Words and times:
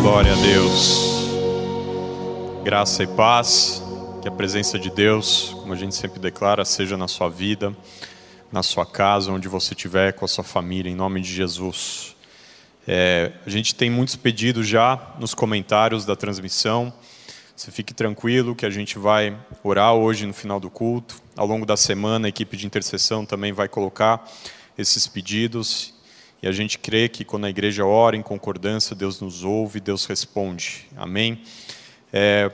Glória 0.00 0.32
a 0.32 0.36
Deus. 0.36 1.28
Graça 2.64 3.02
e 3.02 3.06
paz. 3.06 3.82
Que 4.22 4.28
a 4.28 4.30
presença 4.30 4.78
de 4.78 4.90
Deus, 4.90 5.50
como 5.60 5.74
a 5.74 5.76
gente 5.76 5.94
sempre 5.94 6.18
declara, 6.18 6.64
seja 6.64 6.96
na 6.96 7.06
sua 7.06 7.28
vida, 7.28 7.76
na 8.50 8.62
sua 8.62 8.86
casa, 8.86 9.30
onde 9.30 9.46
você 9.46 9.74
estiver, 9.74 10.14
com 10.14 10.24
a 10.24 10.28
sua 10.28 10.42
família, 10.42 10.90
em 10.90 10.94
nome 10.94 11.20
de 11.20 11.30
Jesus. 11.30 12.16
É, 12.88 13.32
a 13.46 13.50
gente 13.50 13.74
tem 13.74 13.90
muitos 13.90 14.16
pedidos 14.16 14.66
já 14.66 15.14
nos 15.18 15.34
comentários 15.34 16.06
da 16.06 16.16
transmissão. 16.16 16.90
Você 17.54 17.70
fique 17.70 17.92
tranquilo 17.92 18.56
que 18.56 18.64
a 18.64 18.70
gente 18.70 18.98
vai 18.98 19.36
orar 19.62 19.92
hoje 19.92 20.24
no 20.24 20.32
final 20.32 20.58
do 20.58 20.70
culto. 20.70 21.20
Ao 21.36 21.46
longo 21.46 21.66
da 21.66 21.76
semana, 21.76 22.26
a 22.26 22.30
equipe 22.30 22.56
de 22.56 22.66
intercessão 22.66 23.26
também 23.26 23.52
vai 23.52 23.68
colocar 23.68 24.26
esses 24.78 25.06
pedidos. 25.06 25.92
E 26.42 26.48
a 26.48 26.52
gente 26.52 26.78
crê 26.78 27.08
que 27.08 27.24
quando 27.24 27.44
a 27.44 27.50
igreja 27.50 27.84
ora 27.84 28.16
em 28.16 28.22
concordância, 28.22 28.96
Deus 28.96 29.20
nos 29.20 29.44
ouve, 29.44 29.80
Deus 29.80 30.06
responde. 30.06 30.86
Amém? 30.96 31.42
É, 32.12 32.50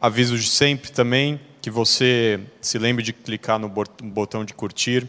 Aviso 0.00 0.38
de 0.38 0.48
sempre 0.48 0.92
também 0.92 1.40
que 1.60 1.68
você 1.70 2.38
se 2.60 2.78
lembre 2.78 3.02
de 3.02 3.12
clicar 3.12 3.58
no 3.58 3.68
botão 3.68 4.44
de 4.44 4.54
curtir. 4.54 5.08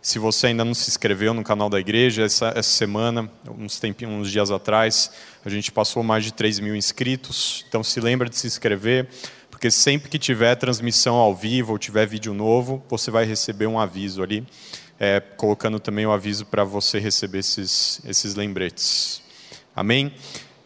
Se 0.00 0.16
você 0.16 0.46
ainda 0.46 0.64
não 0.64 0.74
se 0.74 0.88
inscreveu 0.88 1.34
no 1.34 1.42
canal 1.42 1.68
da 1.68 1.80
igreja, 1.80 2.22
essa, 2.22 2.52
essa 2.54 2.70
semana, 2.70 3.28
uns, 3.58 3.80
tempinhos, 3.80 4.14
uns 4.14 4.30
dias 4.30 4.52
atrás, 4.52 5.10
a 5.44 5.50
gente 5.50 5.72
passou 5.72 6.04
mais 6.04 6.22
de 6.22 6.32
3 6.32 6.60
mil 6.60 6.76
inscritos. 6.76 7.64
Então 7.68 7.82
se 7.82 7.98
lembra 7.98 8.28
de 8.28 8.36
se 8.36 8.46
inscrever, 8.46 9.08
porque 9.50 9.72
sempre 9.72 10.08
que 10.08 10.20
tiver 10.20 10.54
transmissão 10.54 11.16
ao 11.16 11.34
vivo 11.34 11.72
ou 11.72 11.78
tiver 11.78 12.06
vídeo 12.06 12.32
novo, 12.32 12.80
você 12.88 13.10
vai 13.10 13.24
receber 13.24 13.66
um 13.66 13.76
aviso 13.76 14.22
ali, 14.22 14.46
é, 15.02 15.18
colocando 15.18 15.80
também 15.80 16.06
o 16.06 16.12
aviso 16.12 16.46
para 16.46 16.62
você 16.62 17.00
receber 17.00 17.40
esses, 17.40 18.00
esses 18.04 18.36
lembretes. 18.36 19.20
Amém? 19.74 20.14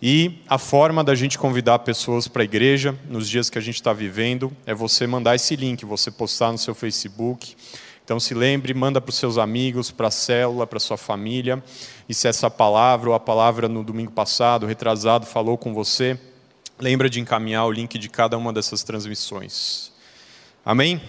E 0.03 0.43
a 0.47 0.59
forma 0.59 1.03
da 1.03 1.15
gente 1.15 1.39
convidar 1.39 1.79
pessoas 1.79 2.29
para 2.29 2.43
a 2.43 2.45
igreja 2.45 2.95
nos 3.09 3.27
dias 3.27 3.49
que 3.49 3.57
a 3.57 3.63
gente 3.63 3.77
está 3.77 3.95
vivendo 3.95 4.55
é 4.67 4.75
você 4.75 5.07
mandar 5.07 5.35
esse 5.37 5.57
link, 5.57 5.87
você 5.87 6.11
postar 6.11 6.53
no 6.53 6.59
seu 6.59 6.75
Facebook. 6.75 7.57
Então 8.05 8.21
se 8.21 8.35
lembre, 8.35 8.75
manda 8.75 9.01
para 9.01 9.09
os 9.09 9.17
seus 9.17 9.39
amigos, 9.39 9.91
para 9.91 10.09
a 10.09 10.11
célula, 10.11 10.67
para 10.67 10.79
sua 10.79 10.99
família. 10.99 11.65
E 12.07 12.13
se 12.13 12.29
essa 12.29 12.51
palavra 12.51 13.09
ou 13.09 13.15
a 13.15 13.21
palavra 13.21 13.71
no 13.71 13.83
domingo 13.83 14.13
passado, 14.13 14.67
retrasado, 14.67 15.25
falou 15.25 15.57
com 15.57 15.73
você, 15.73 16.21
lembra 16.79 17.09
de 17.09 17.21
encaminhar 17.21 17.65
o 17.65 17.73
link 17.73 17.99
de 17.99 18.11
cada 18.11 18.37
uma 18.37 18.53
dessas 18.53 18.83
transmissões. 18.83 19.91
Amém? 20.63 21.01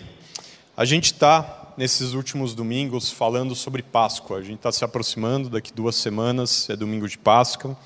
A 0.78 0.86
gente 0.86 1.12
está 1.12 1.67
nesses 1.78 2.14
últimos 2.14 2.56
domingos 2.56 3.12
falando 3.12 3.54
sobre 3.54 3.84
Páscoa. 3.84 4.40
A 4.40 4.42
gente 4.42 4.56
está 4.56 4.72
se 4.72 4.84
aproximando, 4.84 5.48
daqui 5.48 5.72
duas 5.72 5.96
semanas 5.96 6.68
é 6.72 6.76
domingo 6.76 7.08
de 7.08 7.20
Páscoa. 7.20 7.78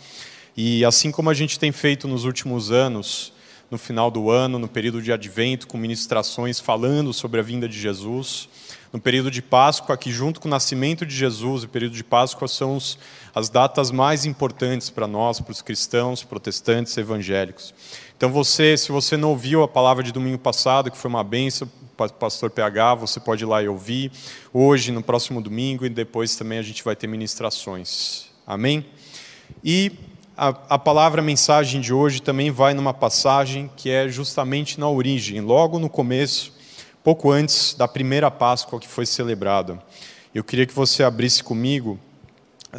E 0.55 0.85
assim 0.85 1.11
como 1.11 1.29
a 1.29 1.33
gente 1.33 1.59
tem 1.59 1.73
feito 1.73 2.07
nos 2.07 2.23
últimos 2.23 2.71
anos, 2.71 3.33
no 3.69 3.77
final 3.77 4.09
do 4.09 4.29
ano, 4.29 4.57
no 4.57 4.67
período 4.67 5.01
de 5.01 5.11
advento, 5.11 5.67
com 5.67 5.77
ministrações 5.77 6.57
falando 6.59 7.13
sobre 7.13 7.41
a 7.41 7.43
vinda 7.43 7.67
de 7.67 7.77
Jesus, 7.77 8.47
no 8.91 8.99
período 8.99 9.31
de 9.31 9.41
Páscoa, 9.41 9.95
que 9.95 10.11
junto 10.11 10.39
com 10.39 10.47
o 10.47 10.51
nascimento 10.51 11.05
de 11.05 11.15
Jesus, 11.15 11.63
o 11.63 11.69
período 11.69 11.93
de 11.93 12.03
Páscoa 12.03 12.47
são 12.47 12.75
os, 12.75 12.99
as 13.33 13.49
datas 13.49 13.89
mais 13.89 14.25
importantes 14.25 14.89
para 14.89 15.07
nós, 15.07 15.39
para 15.39 15.51
os 15.51 15.61
cristãos, 15.61 16.23
protestantes, 16.23 16.97
evangélicos. 16.97 17.73
Então 18.17 18.31
você, 18.31 18.75
se 18.77 18.91
você 18.91 19.15
não 19.15 19.29
ouviu 19.29 19.63
a 19.63 19.67
palavra 19.67 20.03
de 20.03 20.11
domingo 20.11 20.37
passado, 20.37 20.91
que 20.91 20.97
foi 20.97 21.09
uma 21.09 21.23
benção, 21.23 21.69
pastor 22.19 22.49
PH, 22.49 22.95
você 22.95 23.19
pode 23.19 23.43
ir 23.43 23.47
lá 23.47 23.61
e 23.63 23.67
ouvir, 23.67 24.11
hoje, 24.53 24.91
no 24.91 25.01
próximo 25.01 25.41
domingo, 25.41 25.85
e 25.85 25.89
depois 25.89 26.35
também 26.35 26.57
a 26.59 26.63
gente 26.63 26.83
vai 26.83 26.95
ter 26.95 27.07
ministrações. 27.07 28.25
Amém? 28.45 28.85
E 29.63 29.91
a, 30.35 30.49
a 30.69 30.79
palavra 30.79 31.21
mensagem 31.21 31.79
de 31.79 31.93
hoje 31.93 32.21
também 32.21 32.51
vai 32.51 32.73
numa 32.73 32.93
passagem 32.93 33.69
que 33.75 33.89
é 33.89 34.09
justamente 34.09 34.79
na 34.79 34.89
origem, 34.89 35.39
logo 35.41 35.77
no 35.77 35.89
começo, 35.89 36.53
pouco 37.03 37.31
antes 37.31 37.73
da 37.73 37.87
primeira 37.87 38.29
Páscoa 38.29 38.79
que 38.79 38.87
foi 38.87 39.05
celebrada. 39.05 39.81
Eu 40.33 40.43
queria 40.43 40.65
que 40.65 40.73
você 40.73 41.03
abrisse 41.03 41.43
comigo 41.43 41.99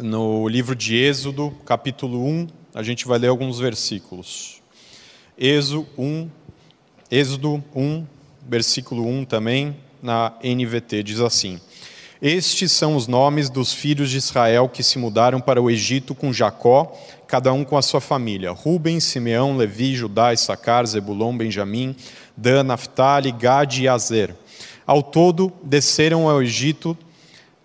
no 0.01 0.47
livro 0.47 0.75
de 0.75 0.95
Êxodo, 0.95 1.51
capítulo 1.65 2.25
1, 2.25 2.47
a 2.73 2.81
gente 2.81 3.05
vai 3.05 3.19
ler 3.19 3.27
alguns 3.27 3.59
versículos. 3.59 4.61
Êxodo 5.37 5.87
1, 5.97 6.29
Êxodo 7.11 7.63
1, 7.75 8.05
versículo 8.47 9.05
1 9.05 9.25
também, 9.25 9.75
na 10.01 10.33
NVT, 10.41 11.03
diz 11.03 11.19
assim: 11.19 11.59
estes 12.25 12.71
são 12.71 12.95
os 12.95 13.05
nomes 13.05 13.49
dos 13.49 13.73
filhos 13.73 14.09
de 14.09 14.15
Israel 14.15 14.69
que 14.69 14.81
se 14.81 14.97
mudaram 14.97 15.41
para 15.41 15.61
o 15.61 15.69
Egito 15.69 16.15
com 16.15 16.31
Jacó, 16.31 16.97
cada 17.27 17.51
um 17.51 17.65
com 17.65 17.75
a 17.75 17.81
sua 17.81 17.99
família: 17.99 18.49
Ruben, 18.51 18.97
Simeão, 19.01 19.57
Levi, 19.57 19.93
Judá, 19.93 20.31
Issacar, 20.31 20.85
Zebulon, 20.85 21.35
Benjamim, 21.35 21.93
Dan, 22.35 22.63
Naphtali, 22.63 23.31
Gad 23.31 23.77
e 23.79 23.87
Azer. 23.87 24.35
Ao 24.85 25.01
todo, 25.01 25.51
desceram 25.63 26.29
ao 26.29 26.41
Egito 26.41 26.97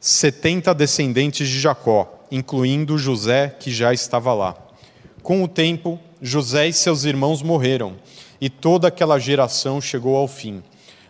setenta 0.00 0.72
descendentes 0.72 1.48
de 1.48 1.58
Jacó, 1.58 2.24
incluindo 2.30 2.96
José, 2.96 3.48
que 3.58 3.70
já 3.70 3.92
estava 3.92 4.32
lá. 4.32 4.56
Com 5.22 5.42
o 5.42 5.48
tempo, 5.48 5.98
José 6.22 6.68
e 6.68 6.72
seus 6.72 7.04
irmãos 7.04 7.42
morreram, 7.42 7.96
e 8.40 8.48
toda 8.48 8.88
aquela 8.88 9.18
geração 9.18 9.80
chegou 9.80 10.16
ao 10.16 10.28
fim. 10.28 10.62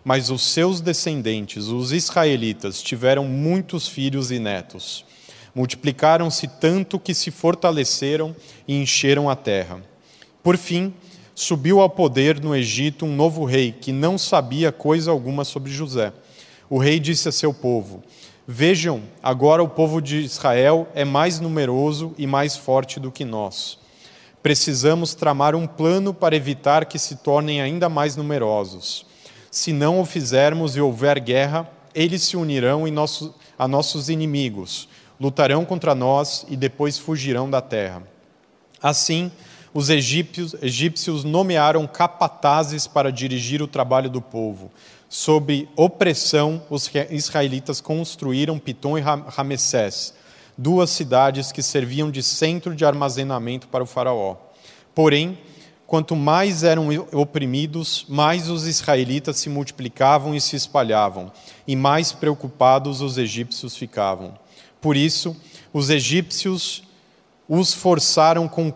Mas 0.03 0.31
os 0.31 0.43
seus 0.43 0.81
descendentes, 0.81 1.67
os 1.67 1.93
israelitas, 1.93 2.81
tiveram 2.81 3.25
muitos 3.25 3.87
filhos 3.87 4.31
e 4.31 4.39
netos. 4.39 5.05
Multiplicaram-se 5.55 6.47
tanto 6.47 6.99
que 6.99 7.13
se 7.13 7.31
fortaleceram 7.31 8.35
e 8.67 8.81
encheram 8.81 9.29
a 9.29 9.37
terra. 9.37 9.83
Por 10.43 10.57
fim, 10.57 10.95
subiu 11.39 11.81
ao 11.81 11.89
poder 11.89 12.41
no 12.41 12.53
Egito 12.53 13.07
um 13.07 13.15
novo 13.15 13.45
rei 13.45 13.71
que 13.71 13.93
não 13.93 14.19
sabia 14.19 14.73
coisa 14.73 15.13
alguma 15.13 15.45
sobre 15.45 15.71
José. 15.71 16.13
O 16.69 16.79
rei 16.79 16.99
disse 16.99 17.29
a 17.29 17.33
seu 17.33 17.55
povo: 17.55 18.03
Vejam, 18.45 19.03
agora 19.23 19.63
o 19.63 19.69
povo 19.69 20.03
de 20.03 20.17
Israel 20.17 20.89
é 20.97 21.05
mais 21.05 21.39
numeroso 21.39 22.13
e 22.19 22.27
mais 22.27 22.57
forte 22.57 22.99
do 22.99 23.13
que 23.13 23.25
nós. 23.25 23.79
Precisamos 24.43 25.15
tramar 25.15 25.55
um 25.55 25.65
plano 25.65 26.13
para 26.13 26.35
evitar 26.35 26.87
que 26.87 26.99
se 26.99 27.15
tornem 27.15 27.63
ainda 27.63 27.89
mais 27.89 28.17
numerosos. 28.17 29.07
Se 29.49 29.73
não 29.73 30.01
o 30.01 30.05
fizermos 30.05 30.75
e 30.75 30.81
houver 30.81 31.21
guerra, 31.21 31.71
eles 31.95 32.23
se 32.23 32.37
unirão 32.37 32.85
nosso, 32.89 33.33
a 33.57 33.69
nossos 33.69 34.09
inimigos, 34.09 34.89
lutarão 35.21 35.65
contra 35.65 35.95
nós 35.95 36.45
e 36.49 36.57
depois 36.57 36.99
fugirão 36.99 37.49
da 37.49 37.61
terra. 37.61 38.03
Assim, 38.83 39.31
os 39.73 39.91
egípcios, 39.91 40.55
egípcios 40.63 41.25
nomearam 41.25 41.87
capatazes 41.87 42.87
para 42.87 43.13
dirigir 43.13 43.63
o 43.63 43.67
trabalho 43.67 44.09
do 44.09 44.21
povo. 44.21 44.71
Sob 45.09 45.69
opressão, 45.77 46.63
os 46.69 46.91
israelitas 47.11 47.81
construíram 47.81 48.59
Pitom 48.59 48.99
e 48.99 49.01
Ramessés, 49.01 50.15
duas 50.57 50.91
cidades 50.91 51.51
que 51.51 51.63
serviam 51.63 52.11
de 52.11 52.23
centro 52.23 52.75
de 52.75 52.85
armazenamento 52.85 53.69
para 53.69 53.85
o 53.85 53.87
faraó. 53.87 54.37
Porém, 54.95 55.39
quanto 55.87 56.15
mais 56.15 56.65
eram 56.65 56.89
oprimidos, 57.13 58.05
mais 58.09 58.51
os 58.51 58.67
israelitas 58.67 59.39
se 59.39 59.49
multiplicavam 59.49 60.35
e 60.35 60.41
se 60.41 60.57
espalhavam, 60.57 61.33
e 61.67 61.75
mais 61.75 62.13
preocupados 62.13 63.01
os 63.01 63.17
egípcios 63.17 63.77
ficavam. 63.77 64.35
Por 64.81 64.97
isso, 64.97 65.35
os 65.73 65.89
egípcios 65.89 66.83
os, 67.49 67.73
forçaram 67.73 68.47
com, 68.47 68.73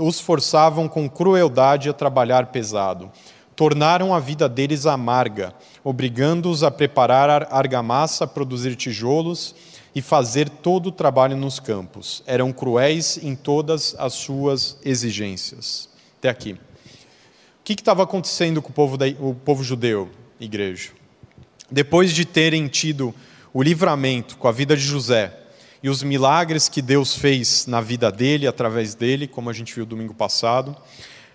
os 0.00 0.18
forçavam 0.18 0.88
com 0.88 1.08
crueldade 1.08 1.88
a 1.88 1.92
trabalhar 1.92 2.46
pesado. 2.46 3.10
Tornaram 3.54 4.14
a 4.14 4.20
vida 4.20 4.48
deles 4.48 4.86
amarga, 4.86 5.54
obrigando-os 5.84 6.62
a 6.62 6.70
preparar 6.70 7.48
argamassa, 7.50 8.26
produzir 8.26 8.76
tijolos 8.76 9.54
e 9.94 10.02
fazer 10.02 10.48
todo 10.48 10.88
o 10.88 10.92
trabalho 10.92 11.36
nos 11.36 11.58
campos. 11.58 12.22
Eram 12.26 12.52
cruéis 12.52 13.18
em 13.22 13.34
todas 13.34 13.94
as 13.98 14.14
suas 14.14 14.78
exigências 14.84 15.88
até 16.18 16.28
aqui. 16.28 16.52
O 16.52 16.58
que 17.64 17.72
estava 17.72 18.02
acontecendo 18.02 18.60
com 18.60 18.70
o 18.70 18.74
povo, 18.74 18.96
da, 18.96 19.06
o 19.18 19.34
povo 19.34 19.64
judeu, 19.64 20.10
igreja? 20.38 20.90
Depois 21.70 22.12
de 22.12 22.24
terem 22.24 22.68
tido 22.68 23.14
o 23.52 23.62
livramento 23.62 24.36
com 24.36 24.46
a 24.46 24.52
vida 24.52 24.76
de 24.76 24.82
José 24.82 25.45
e 25.86 25.88
os 25.88 26.02
milagres 26.02 26.68
que 26.68 26.82
Deus 26.82 27.14
fez 27.14 27.64
na 27.68 27.80
vida 27.80 28.10
dele, 28.10 28.48
através 28.48 28.96
dele, 28.96 29.28
como 29.28 29.48
a 29.48 29.52
gente 29.52 29.72
viu 29.72 29.86
domingo 29.86 30.12
passado, 30.12 30.76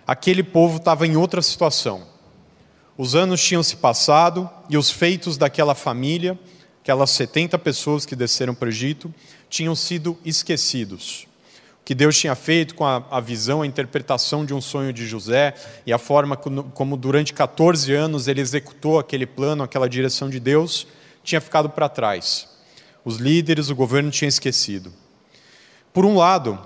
aquele 0.05 0.43
povo 0.43 0.75
estava 0.75 1.07
em 1.07 1.15
outra 1.15 1.41
situação. 1.41 2.05
Os 2.97 3.15
anos 3.15 3.41
tinham 3.41 3.63
se 3.63 3.77
passado 3.77 4.49
e 4.69 4.75
os 4.75 4.91
feitos 4.91 5.37
daquela 5.37 5.73
família, 5.73 6.37
aquelas 6.81 7.11
70 7.11 7.57
pessoas 7.59 8.05
que 8.05 8.13
desceram 8.13 8.53
para 8.53 8.65
o 8.65 8.69
Egito, 8.69 9.13
tinham 9.49 9.73
sido 9.73 10.17
esquecidos 10.25 11.27
que 11.85 11.95
Deus 11.95 12.17
tinha 12.17 12.35
feito 12.35 12.75
com 12.75 12.85
a, 12.85 13.03
a, 13.09 13.21
visão, 13.21 13.61
a 13.61 13.65
interpretação 13.65 14.45
de 14.45 14.53
um 14.53 14.59
sonho 14.61 14.91
de 14.91 15.07
José 15.07 15.53
e 15.85 15.93
a 15.93 15.97
forma 15.97 16.35
como, 16.35 16.63
como, 16.65 16.97
durante 16.97 17.33
14 17.33 17.93
anos 17.93 18.27
ele 18.27 18.41
executou 18.41 18.99
aquele 18.99 19.25
plano, 19.25 19.63
aquela 19.63 19.87
direção 19.87 20.29
de 20.29 20.41
Deus, 20.41 20.85
tinha 21.23 21.39
ficado 21.39 21.69
para 21.69 21.87
trás. 21.87 22.51
Os 23.03 23.17
líderes, 23.17 23.69
o 23.69 23.75
governo 23.75 24.11
tinha 24.11 24.29
esquecido. 24.29 24.93
Por 25.93 26.05
um 26.05 26.15
lado, 26.15 26.59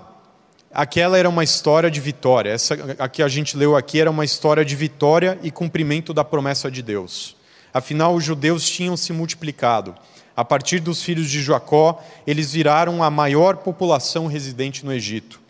aquela 0.72 1.16
era 1.16 1.28
uma 1.28 1.42
história 1.42 1.90
de 1.90 2.00
vitória. 2.00 2.50
Essa 2.50 2.74
a 2.98 3.08
que 3.08 3.22
a 3.22 3.28
gente 3.28 3.56
leu 3.56 3.74
aqui 3.74 4.00
era 4.00 4.10
uma 4.10 4.24
história 4.24 4.64
de 4.64 4.76
vitória 4.76 5.38
e 5.42 5.50
cumprimento 5.50 6.12
da 6.12 6.22
promessa 6.22 6.70
de 6.70 6.82
Deus. 6.82 7.36
Afinal, 7.72 8.14
os 8.14 8.24
judeus 8.24 8.68
tinham 8.68 8.96
se 8.96 9.12
multiplicado. 9.12 9.94
A 10.36 10.44
partir 10.44 10.80
dos 10.80 11.02
filhos 11.02 11.30
de 11.30 11.42
Jacó, 11.42 12.02
eles 12.26 12.52
viraram 12.52 13.02
a 13.02 13.10
maior 13.10 13.56
população 13.56 14.26
residente 14.26 14.84
no 14.84 14.92
Egito. 14.92 15.40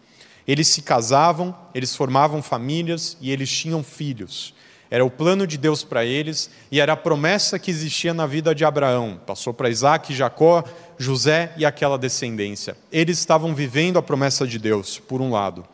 Eles 0.46 0.68
se 0.68 0.82
casavam, 0.82 1.56
eles 1.74 1.96
formavam 1.96 2.40
famílias 2.40 3.16
e 3.20 3.32
eles 3.32 3.50
tinham 3.50 3.82
filhos. 3.82 4.54
Era 4.90 5.04
o 5.04 5.10
plano 5.10 5.46
de 5.46 5.58
Deus 5.58 5.82
para 5.82 6.04
eles 6.04 6.48
e 6.70 6.80
era 6.80 6.92
a 6.92 6.96
promessa 6.96 7.58
que 7.58 7.70
existia 7.70 8.14
na 8.14 8.26
vida 8.26 8.54
de 8.54 8.64
Abraão. 8.64 9.20
Passou 9.26 9.52
para 9.52 9.68
Isaac, 9.68 10.14
Jacó, 10.14 10.62
José 10.96 11.52
e 11.56 11.66
aquela 11.66 11.98
descendência. 11.98 12.76
Eles 12.92 13.18
estavam 13.18 13.54
vivendo 13.54 13.98
a 13.98 14.02
promessa 14.02 14.46
de 14.46 14.58
Deus, 14.58 14.98
por 14.98 15.20
um 15.20 15.30
lado. 15.30 15.64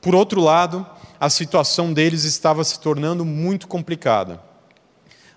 Por 0.00 0.14
outro 0.14 0.40
lado, 0.40 0.86
a 1.18 1.28
situação 1.28 1.92
deles 1.92 2.24
estava 2.24 2.64
se 2.64 2.80
tornando 2.80 3.24
muito 3.24 3.68
complicada. 3.68 4.40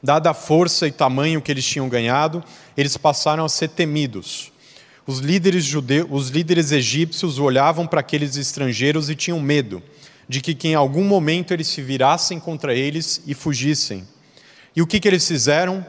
Dada 0.02 0.32
a 0.32 0.34
força 0.34 0.88
e 0.88 0.92
tamanho 0.92 1.42
que 1.42 1.52
eles 1.52 1.66
tinham 1.66 1.90
ganhado, 1.90 2.42
eles 2.76 2.96
passaram 2.96 3.44
a 3.44 3.50
ser 3.50 3.70
temidos. 3.70 4.52
Os 5.06 5.20
líderes, 5.20 5.66
judeus, 5.66 6.08
os 6.10 6.30
líderes 6.30 6.72
egípcios 6.72 7.38
olhavam 7.38 7.86
para 7.86 8.00
aqueles 8.00 8.38
estrangeiros 8.38 9.10
e 9.10 9.16
tinham 9.16 9.42
medo 9.42 9.84
de 10.28 10.42
que, 10.42 10.54
que 10.56 10.70
em 10.70 10.76
algum 10.76 11.04
momento 11.04 11.54
eles 11.54 11.68
se 11.68 11.82
virassem 11.82 12.40
contra 12.40 12.74
eles 12.74 13.22
e 13.26 13.34
fugissem. 13.34 14.08
E 14.76 14.82
o 14.82 14.88
que, 14.88 15.00
que 15.00 15.08
eles 15.08 15.28
fizeram? 15.28 15.86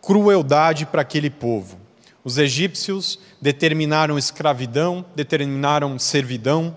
Crueldade 0.00 0.86
para 0.86 1.02
aquele 1.02 1.30
povo. 1.30 1.78
Os 2.22 2.38
egípcios 2.38 3.18
determinaram 3.40 4.18
escravidão, 4.18 5.04
determinaram 5.14 5.98
servidão, 5.98 6.74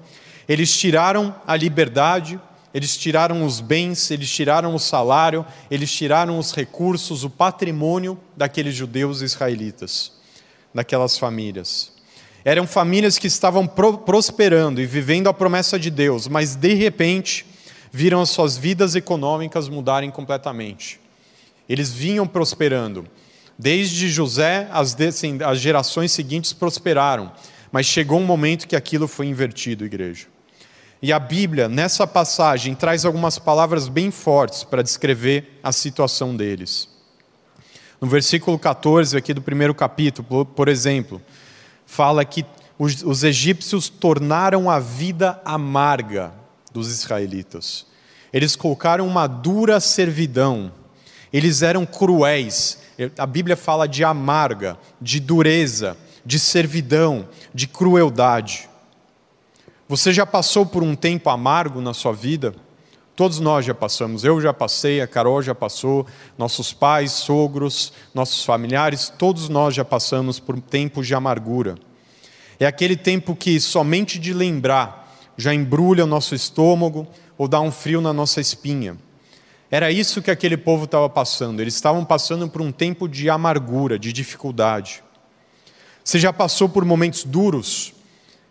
eles 0.48 0.78
tiraram 0.78 1.34
a 1.46 1.56
liberdade, 1.56 2.40
eles 2.74 2.98
tiraram 2.98 3.46
os 3.46 3.60
bens, 3.60 4.12
eles 4.12 4.30
tiraram 4.30 4.76
o 4.76 4.80
salário, 4.80 5.46
eles 5.72 5.92
tiraram 5.92 6.38
os 6.38 6.54
recursos, 6.54 7.24
o 7.24 7.30
patrimônio 7.30 8.20
daqueles 8.36 8.76
judeus 8.76 9.22
israelitas 9.22 10.18
daquelas 10.78 11.18
famílias. 11.18 11.92
Eram 12.46 12.66
famílias 12.66 13.18
que 13.18 13.28
estavam 13.28 13.68
pro 13.68 13.98
prosperando 13.98 14.82
e 14.82 14.86
vivendo 14.86 15.28
a 15.28 15.34
promessa 15.34 15.78
de 15.78 15.90
Deus, 15.90 16.28
mas 16.28 16.56
de 16.56 16.74
repente 16.74 17.46
viram 17.92 18.22
as 18.22 18.30
suas 18.30 18.58
vidas 18.58 18.96
econômicas 18.96 19.68
mudarem 19.70 20.12
completamente. 20.12 21.00
Eles 21.68 21.92
vinham 21.92 22.28
prosperando. 22.28 23.06
Desde 23.58 24.08
José, 24.08 24.68
as, 24.72 24.96
as 25.46 25.60
gerações 25.60 26.12
seguintes 26.12 26.54
prosperaram, 26.54 27.32
mas 27.72 27.86
chegou 27.86 28.20
um 28.20 28.26
momento 28.26 28.68
que 28.68 28.76
aquilo 28.76 29.08
foi 29.08 29.26
invertido, 29.26 29.84
igreja. 29.84 30.28
E 31.02 31.14
a 31.14 31.20
Bíblia, 31.20 31.68
nessa 31.68 32.08
passagem, 32.08 32.74
traz 32.74 33.06
algumas 33.06 33.38
palavras 33.38 33.88
bem 33.88 34.10
fortes 34.10 34.64
para 34.64 34.82
descrever 34.82 35.60
a 35.62 35.72
situação 35.72 36.36
deles. 36.36 36.90
No 38.00 38.08
versículo 38.08 38.58
14 38.58 39.18
aqui 39.18 39.34
do 39.34 39.42
primeiro 39.42 39.74
capítulo, 39.76 40.46
por 40.46 40.68
exemplo, 40.68 41.22
fala 41.88 42.24
que 42.24 42.46
os, 42.78 43.02
os 43.02 43.24
egípcios 43.24 43.90
tornaram 43.90 44.70
a 44.70 44.78
vida 44.78 45.42
amarga 45.44 46.32
dos 46.72 46.92
israelitas. 46.92 47.88
Eles 48.32 48.56
colocaram 48.56 49.08
uma 49.08 49.26
dura 49.26 49.80
servidão. 49.80 50.72
Eles 51.34 51.64
eram 51.64 51.86
cruéis. 51.86 52.78
A 53.18 53.26
Bíblia 53.26 53.56
fala 53.56 53.88
de 53.88 54.04
amarga, 54.04 54.78
de 55.02 55.20
dureza, 55.20 55.98
de 56.24 56.38
servidão, 56.38 57.28
de 57.54 57.66
crueldade. 57.66 58.70
Você 59.88 60.12
já 60.12 60.26
passou 60.26 60.66
por 60.66 60.84
um 60.84 60.94
tempo 60.94 61.30
amargo 61.30 61.80
na 61.80 61.94
sua 61.94 62.12
vida? 62.12 62.54
Todos 63.18 63.40
nós 63.40 63.66
já 63.66 63.74
passamos, 63.74 64.24
eu 64.24 64.40
já 64.40 64.54
passei, 64.54 65.02
a 65.02 65.08
Carol 65.08 65.42
já 65.42 65.56
passou, 65.56 66.06
nossos 66.38 66.72
pais, 66.72 67.14
sogros, 67.14 67.92
nossos 68.14 68.46
familiares, 68.46 69.12
todos 69.18 69.50
nós 69.50 69.74
já 69.74 69.84
passamos 69.84 70.40
por 70.40 70.62
tempos 70.62 71.08
de 71.08 71.16
amargura. 71.16 71.80
É 72.60 72.68
aquele 72.68 72.96
tempo 72.96 73.36
que 73.36 73.60
somente 73.60 74.20
de 74.20 74.36
lembrar 74.36 75.20
já 75.36 75.52
embrulha 75.52 76.04
o 76.04 76.08
nosso 76.08 76.36
estômago 76.36 77.08
ou 77.40 77.48
dá 77.48 77.60
um 77.60 77.72
frio 77.72 78.02
na 78.02 78.14
nossa 78.14 78.40
espinha. 78.40 78.96
Era 79.72 79.92
isso 79.92 80.22
que 80.22 80.30
aquele 80.30 80.56
povo 80.56 80.84
estava 80.84 81.10
passando, 81.10 81.60
eles 81.60 81.74
estavam 81.74 82.06
passando 82.06 82.48
por 82.48 82.62
um 82.62 82.72
tempo 82.72 83.10
de 83.10 83.32
amargura, 83.32 83.98
de 83.98 84.14
dificuldade. 84.14 85.04
Você 86.04 86.20
já 86.20 86.32
passou 86.32 86.70
por 86.70 86.86
momentos 86.86 87.24
duros? 87.24 87.94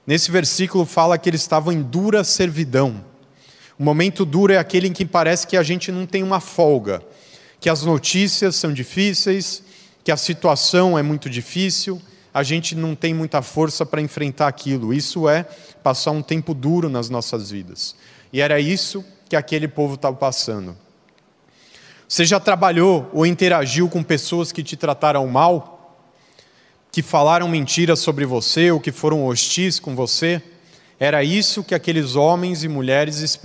Nesse 0.04 0.28
versículo 0.28 0.84
fala 0.84 1.16
que 1.16 1.30
eles 1.30 1.42
estavam 1.42 1.72
em 1.72 1.80
dura 1.80 2.24
servidão. 2.24 3.14
O 3.78 3.84
momento 3.84 4.24
duro 4.24 4.52
é 4.52 4.58
aquele 4.58 4.88
em 4.88 4.92
que 4.92 5.04
parece 5.04 5.46
que 5.46 5.56
a 5.56 5.62
gente 5.62 5.92
não 5.92 6.06
tem 6.06 6.22
uma 6.22 6.40
folga, 6.40 7.02
que 7.60 7.68
as 7.68 7.82
notícias 7.82 8.56
são 8.56 8.72
difíceis, 8.72 9.62
que 10.02 10.10
a 10.10 10.16
situação 10.16 10.98
é 10.98 11.02
muito 11.02 11.28
difícil, 11.28 12.00
a 12.32 12.42
gente 12.42 12.74
não 12.74 12.94
tem 12.94 13.12
muita 13.12 13.42
força 13.42 13.84
para 13.84 14.00
enfrentar 14.00 14.46
aquilo. 14.46 14.94
Isso 14.94 15.28
é 15.28 15.44
passar 15.82 16.10
um 16.10 16.22
tempo 16.22 16.54
duro 16.54 16.88
nas 16.88 17.10
nossas 17.10 17.50
vidas. 17.50 17.96
E 18.32 18.40
era 18.40 18.60
isso 18.60 19.04
que 19.28 19.36
aquele 19.36 19.66
povo 19.66 19.94
estava 19.94 20.16
passando. 20.16 20.76
Você 22.08 22.24
já 22.24 22.38
trabalhou 22.38 23.10
ou 23.12 23.26
interagiu 23.26 23.88
com 23.88 24.02
pessoas 24.02 24.52
que 24.52 24.62
te 24.62 24.76
trataram 24.76 25.26
mal? 25.26 25.96
Que 26.92 27.02
falaram 27.02 27.48
mentiras 27.48 27.98
sobre 27.98 28.24
você 28.24 28.70
ou 28.70 28.80
que 28.80 28.92
foram 28.92 29.26
hostis 29.26 29.80
com 29.80 29.96
você? 29.96 30.42
Era 30.98 31.22
isso 31.22 31.62
que 31.62 31.74
aqueles 31.74 32.16
homens 32.16 32.64
e 32.64 32.68
mulheres 32.68 33.38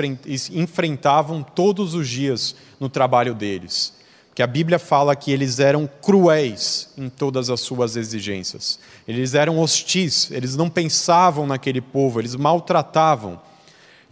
enfrentavam 0.51 1.43
todos 1.43 1.93
os 1.93 2.07
dias 2.07 2.55
no 2.79 2.87
trabalho 2.87 3.35
deles. 3.35 3.93
Que 4.33 4.41
a 4.41 4.47
Bíblia 4.47 4.79
fala 4.79 5.15
que 5.15 5.31
eles 5.31 5.59
eram 5.59 5.89
cruéis 6.01 6.89
em 6.97 7.09
todas 7.09 7.49
as 7.49 7.59
suas 7.59 7.97
exigências. 7.97 8.79
Eles 9.05 9.33
eram 9.33 9.59
hostis, 9.59 10.31
eles 10.31 10.55
não 10.55 10.69
pensavam 10.69 11.45
naquele 11.45 11.81
povo, 11.81 12.21
eles 12.21 12.35
maltratavam. 12.35 13.41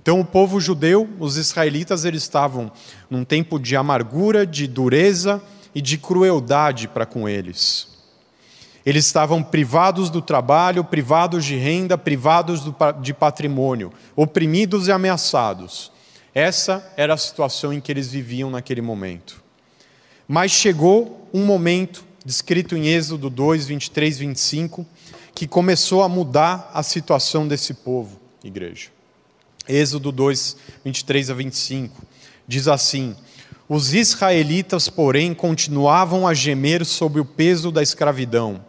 Então 0.02 0.20
o 0.20 0.26
povo 0.26 0.60
judeu, 0.60 1.08
os 1.20 1.38
israelitas, 1.38 2.04
eles 2.04 2.24
estavam 2.24 2.70
num 3.10 3.24
tempo 3.24 3.58
de 3.58 3.78
amargura, 3.78 4.46
de 4.46 4.68
dureza 4.68 5.42
e 5.74 5.82
de 5.82 5.98
crueldade 5.98 6.90
para 6.90 7.06
com 7.06 7.28
eles. 7.30 7.88
Eles 8.90 9.06
estavam 9.06 9.44
privados 9.44 10.10
do 10.10 10.20
trabalho, 10.20 10.84
privados 10.84 11.46
de 11.46 11.56
renda, 11.56 11.96
privados 11.96 12.64
de 13.00 13.14
patrimônio, 13.14 13.94
oprimidos 14.16 14.88
e 14.88 14.92
ameaçados. 14.92 15.92
Essa 16.34 16.92
era 16.98 17.14
a 17.14 17.18
situação 17.18 17.72
em 17.72 17.80
que 17.80 17.92
eles 17.92 18.12
viviam 18.12 18.50
naquele 18.50 18.82
momento. 18.82 19.44
Mas 20.28 20.50
chegou 20.50 21.30
um 21.32 21.46
momento, 21.46 22.04
descrito 22.26 22.76
em 22.76 22.88
Êxodo 22.88 23.30
2, 23.30 23.68
23, 23.68 24.18
25, 24.18 24.84
que 25.36 25.46
começou 25.46 26.02
a 26.02 26.10
mudar 26.10 26.72
a 26.74 26.82
situação 26.82 27.48
desse 27.48 27.76
povo, 27.76 28.20
igreja. 28.44 28.88
Êxodo 29.68 30.12
2, 30.12 30.58
23 30.84 31.30
a 31.30 31.36
25, 31.36 32.02
diz 32.48 32.68
assim: 32.68 33.16
Os 33.70 33.94
israelitas, 33.94 34.90
porém, 34.90 35.36
continuavam 35.36 36.28
a 36.28 36.34
gemer 36.34 36.84
sob 36.84 37.20
o 37.20 37.26
peso 37.26 37.72
da 37.72 37.84
escravidão 37.84 38.68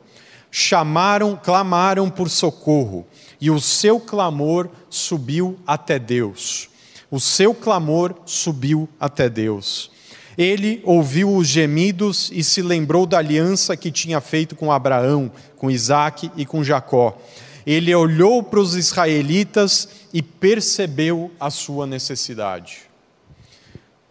chamaram, 0.51 1.39
clamaram 1.41 2.11
por 2.11 2.29
socorro, 2.29 3.07
e 3.41 3.51
o 3.51 3.61
seu 3.61 3.99
clamor 4.01 4.69
subiu 4.89 5.59
até 5.67 5.99
Deus. 5.99 6.69
O 7.11 7.19
seu 7.19 7.55
clamor 7.55 8.15
subiu 8.25 8.89
até 8.99 9.29
Deus. 9.29 9.91
Ele 10.37 10.81
ouviu 10.85 11.35
os 11.35 11.47
gemidos 11.49 12.31
e 12.33 12.43
se 12.45 12.63
lembrou 12.63 13.05
da 13.05 13.19
aliança 13.19 13.77
que 13.77 13.91
tinha 13.91 14.21
feito 14.21 14.55
com 14.55 14.71
Abraão, 14.71 15.31
com 15.57 15.71
Isaac 15.71 16.31
e 16.37 16.47
com 16.47 16.63
Jacó. 16.63 17.19
Ele 17.67 17.95
olhou 17.95 18.43
para 18.43 18.61
os 18.61 18.75
israelitas 18.75 19.89
e 20.13 20.23
percebeu 20.23 21.31
a 21.39 21.51
sua 21.51 21.87
necessidade. 21.87 22.83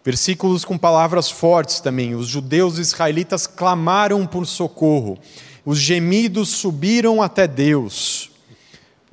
Versículos 0.04 0.64
com 0.64 0.78
palavras 0.78 1.30
fortes 1.30 1.80
também. 1.80 2.14
Os 2.14 2.26
judeus 2.26 2.78
israelitas 2.78 3.46
clamaram 3.46 4.26
por 4.26 4.46
socorro 4.46 5.18
os 5.64 5.78
gemidos 5.78 6.48
subiram 6.48 7.22
até 7.22 7.46
Deus. 7.46 8.30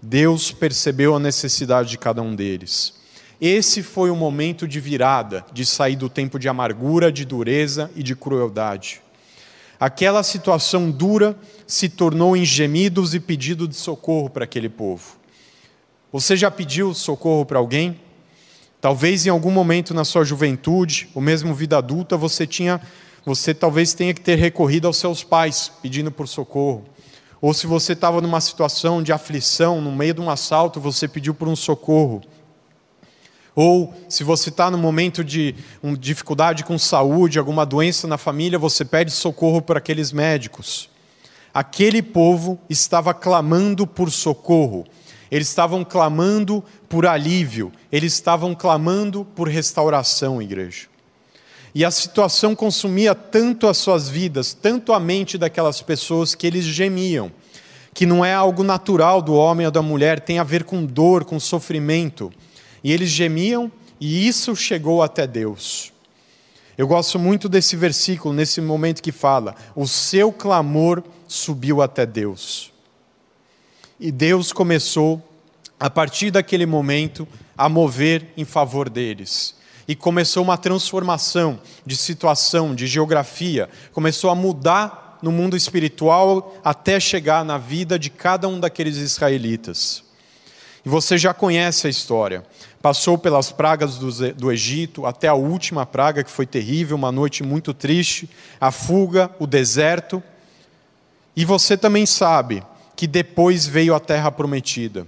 Deus 0.01 0.51
percebeu 0.51 1.15
a 1.15 1.19
necessidade 1.19 1.89
de 1.89 1.97
cada 1.97 2.21
um 2.21 2.35
deles. 2.35 2.93
Esse 3.39 3.83
foi 3.83 4.09
o 4.09 4.15
momento 4.15 4.67
de 4.67 4.79
virada, 4.79 5.45
de 5.53 5.65
sair 5.65 5.95
do 5.95 6.09
tempo 6.09 6.39
de 6.39 6.49
amargura, 6.49 7.11
de 7.11 7.23
dureza 7.25 7.91
e 7.95 8.01
de 8.01 8.15
crueldade. 8.15 9.01
Aquela 9.79 10.23
situação 10.23 10.89
dura 10.89 11.37
se 11.67 11.87
tornou 11.87 12.35
em 12.35 12.43
gemidos 12.43 13.13
e 13.13 13.19
pedido 13.19 13.67
de 13.67 13.75
socorro 13.75 14.29
para 14.29 14.45
aquele 14.45 14.69
povo. 14.69 15.17
Você 16.11 16.35
já 16.35 16.49
pediu 16.49 16.93
socorro 16.95 17.45
para 17.45 17.59
alguém? 17.59 17.99
Talvez 18.81 19.25
em 19.25 19.29
algum 19.29 19.51
momento 19.51 19.93
na 19.93 20.05
sua 20.05 20.23
juventude, 20.23 21.09
ou 21.13 21.21
mesmo 21.21 21.53
vida 21.53 21.77
adulta, 21.77 22.17
você 22.17 22.47
tinha 22.47 22.81
você 23.27 23.53
talvez 23.53 23.93
tenha 23.93 24.13
que 24.13 24.21
ter 24.21 24.35
recorrido 24.35 24.87
aos 24.87 24.95
seus 24.95 25.21
pais 25.21 25.69
pedindo 25.81 26.09
por 26.09 26.29
socorro. 26.29 26.85
Ou 27.41 27.53
se 27.53 27.67
você 27.67 27.91
estava 27.91 28.21
numa 28.21 28.39
situação 28.39 29.03
de 29.03 29.11
aflição, 29.11 29.81
no 29.81 29.91
meio 29.91 30.13
de 30.13 30.21
um 30.21 30.29
assalto, 30.29 30.79
você 30.79 31.09
pediu 31.09 31.33
por 31.33 31.49
um 31.49 31.55
socorro. 31.55 32.21
Ou 33.53 33.93
se 34.07 34.23
você 34.23 34.47
está 34.47 34.71
no 34.71 34.77
momento 34.77 35.25
de 35.25 35.53
um, 35.83 35.93
dificuldade 35.93 36.63
com 36.63 36.79
saúde, 36.79 37.37
alguma 37.37 37.65
doença 37.65 38.07
na 38.07 38.17
família, 38.17 38.57
você 38.57 38.85
pede 38.85 39.11
socorro 39.11 39.61
para 39.61 39.79
aqueles 39.79 40.13
médicos. 40.13 40.89
Aquele 41.53 42.01
povo 42.01 42.57
estava 42.69 43.13
clamando 43.13 43.85
por 43.85 44.09
socorro, 44.09 44.85
eles 45.29 45.49
estavam 45.49 45.83
clamando 45.83 46.63
por 46.87 47.05
alívio, 47.05 47.73
eles 47.91 48.13
estavam 48.13 48.55
clamando 48.55 49.25
por 49.35 49.49
restauração, 49.49 50.41
igreja. 50.41 50.87
E 51.77 51.85
a 51.85 51.91
situação 51.91 52.55
consumia 52.55 53.13
tanto 53.13 53.67
as 53.67 53.77
suas 53.77 54.09
vidas, 54.09 54.51
tanto 54.51 54.93
a 54.93 54.99
mente 54.99 55.37
daquelas 55.37 55.79
pessoas 55.79 56.33
que 56.33 56.47
eles 56.47 56.65
gemiam, 56.65 57.31
que 57.93 58.03
não 58.03 58.25
é 58.25 58.33
algo 58.33 58.63
natural 58.63 59.21
do 59.21 59.35
homem 59.35 59.63
ou 59.63 59.71
da 59.71 59.83
mulher, 59.83 60.19
tem 60.19 60.39
a 60.39 60.43
ver 60.43 60.63
com 60.63 60.83
dor, 60.83 61.23
com 61.23 61.39
sofrimento. 61.39 62.33
E 62.83 62.91
eles 62.91 63.11
gemiam 63.11 63.71
e 64.01 64.27
isso 64.27 64.55
chegou 64.55 65.03
até 65.03 65.27
Deus. 65.27 65.93
Eu 66.75 66.87
gosto 66.87 67.19
muito 67.19 67.47
desse 67.47 67.75
versículo, 67.75 68.33
nesse 68.33 68.59
momento 68.59 68.99
que 68.99 69.11
fala: 69.11 69.55
o 69.75 69.87
seu 69.87 70.31
clamor 70.31 71.03
subiu 71.27 71.83
até 71.83 72.07
Deus. 72.07 72.73
E 73.99 74.11
Deus 74.11 74.51
começou, 74.51 75.21
a 75.79 75.91
partir 75.91 76.31
daquele 76.31 76.65
momento, 76.65 77.27
a 77.55 77.69
mover 77.69 78.29
em 78.35 78.45
favor 78.45 78.89
deles 78.89 79.56
e 79.87 79.95
começou 79.95 80.43
uma 80.43 80.57
transformação 80.57 81.59
de 81.85 81.95
situação, 81.95 82.75
de 82.75 82.85
geografia, 82.85 83.69
começou 83.93 84.29
a 84.29 84.35
mudar 84.35 85.17
no 85.21 85.31
mundo 85.31 85.55
espiritual 85.55 86.55
até 86.63 86.99
chegar 86.99 87.43
na 87.45 87.57
vida 87.57 87.97
de 87.97 88.09
cada 88.09 88.47
um 88.47 88.59
daqueles 88.59 88.97
israelitas. 88.97 90.03
E 90.85 90.89
você 90.89 91.17
já 91.17 91.33
conhece 91.33 91.87
a 91.87 91.89
história. 91.89 92.45
Passou 92.81 93.17
pelas 93.17 93.51
pragas 93.51 93.97
do, 93.97 94.51
Egito, 94.51 95.05
até 95.05 95.27
a 95.27 95.33
última 95.33 95.85
praga, 95.85 96.23
que 96.23 96.31
foi 96.31 96.45
terrível, 96.45 96.95
uma 96.95 97.11
noite 97.11 97.43
muito 97.43 97.73
triste, 97.73 98.29
a 98.61 98.71
fuga, 98.71 99.29
o 99.39 99.47
deserto. 99.47 100.23
E 101.35 101.43
você 101.43 101.75
também 101.75 102.05
sabe 102.05 102.63
que 102.95 103.05
depois 103.05 103.65
veio 103.65 103.93
a 103.93 103.99
terra 103.99 104.31
prometida. 104.31 105.05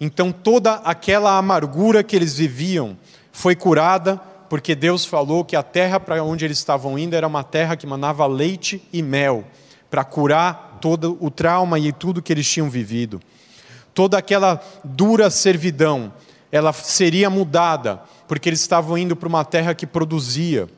Então 0.00 0.32
toda 0.32 0.74
aquela 0.76 1.38
amargura 1.38 2.02
que 2.02 2.16
eles 2.16 2.36
viviam 2.36 2.96
foi 3.34 3.56
curada 3.56 4.20
porque 4.48 4.76
Deus 4.76 5.04
falou 5.04 5.44
que 5.44 5.56
a 5.56 5.62
terra 5.62 5.98
para 5.98 6.22
onde 6.22 6.44
eles 6.44 6.56
estavam 6.56 6.96
indo 6.96 7.16
era 7.16 7.26
uma 7.26 7.42
terra 7.42 7.76
que 7.76 7.84
manava 7.84 8.24
leite 8.26 8.80
e 8.92 9.02
mel, 9.02 9.44
para 9.90 10.04
curar 10.04 10.78
todo 10.80 11.18
o 11.20 11.30
trauma 11.32 11.76
e 11.76 11.92
tudo 11.92 12.22
que 12.22 12.32
eles 12.32 12.48
tinham 12.48 12.70
vivido. 12.70 13.20
Toda 13.92 14.16
aquela 14.16 14.62
dura 14.84 15.30
servidão, 15.30 16.12
ela 16.52 16.72
seria 16.72 17.28
mudada, 17.28 18.00
porque 18.28 18.48
eles 18.48 18.60
estavam 18.60 18.96
indo 18.96 19.16
para 19.16 19.28
uma 19.28 19.44
terra 19.44 19.74
que 19.74 19.86
produzia. 19.86 20.68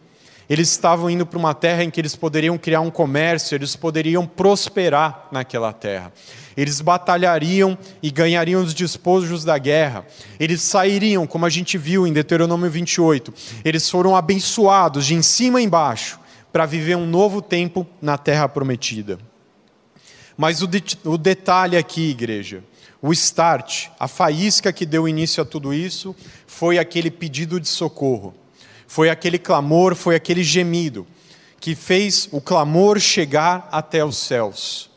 Eles 0.48 0.70
estavam 0.70 1.10
indo 1.10 1.26
para 1.26 1.38
uma 1.38 1.52
terra 1.52 1.84
em 1.84 1.90
que 1.90 2.00
eles 2.00 2.16
poderiam 2.16 2.56
criar 2.56 2.80
um 2.80 2.90
comércio, 2.90 3.54
eles 3.54 3.76
poderiam 3.76 4.26
prosperar 4.26 5.28
naquela 5.30 5.74
terra. 5.74 6.10
Eles 6.56 6.80
batalhariam 6.80 7.76
e 8.02 8.10
ganhariam 8.10 8.62
os 8.62 8.72
despojos 8.72 9.44
da 9.44 9.58
guerra. 9.58 10.06
Eles 10.40 10.62
sairiam, 10.62 11.26
como 11.26 11.44
a 11.44 11.50
gente 11.50 11.76
viu 11.76 12.06
em 12.06 12.12
Deuteronômio 12.12 12.70
28, 12.70 13.32
eles 13.64 13.88
foram 13.90 14.16
abençoados 14.16 15.06
de 15.06 15.14
em 15.14 15.22
cima 15.22 15.60
embaixo 15.60 16.18
para 16.52 16.64
viver 16.64 16.96
um 16.96 17.06
novo 17.06 17.42
tempo 17.42 17.86
na 18.00 18.16
terra 18.16 18.48
prometida. 18.48 19.18
Mas 20.36 20.62
o, 20.62 20.68
o 21.04 21.18
detalhe 21.18 21.76
aqui, 21.76 22.10
igreja, 22.10 22.62
o 23.02 23.12
start, 23.12 23.88
a 24.00 24.08
faísca 24.08 24.72
que 24.72 24.86
deu 24.86 25.06
início 25.06 25.42
a 25.42 25.46
tudo 25.46 25.74
isso, 25.74 26.16
foi 26.46 26.78
aquele 26.78 27.10
pedido 27.10 27.60
de 27.60 27.68
socorro 27.68 28.34
foi 28.86 29.10
aquele 29.10 29.38
clamor, 29.38 29.94
foi 29.94 30.14
aquele 30.14 30.42
gemido 30.42 31.06
que 31.60 31.74
fez 31.74 32.28
o 32.30 32.40
clamor 32.40 32.98
chegar 33.00 33.68
até 33.72 34.04
os 34.04 34.16
céus. 34.16 34.88